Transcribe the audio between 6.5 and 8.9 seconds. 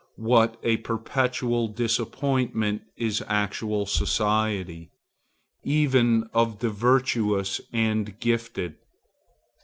the virtuous and gifted!